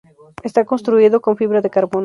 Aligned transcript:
Está 0.41 0.65
construido 0.65 1.21
con 1.21 1.37
fibra 1.37 1.61
de 1.61 1.69
carbono. 1.69 1.99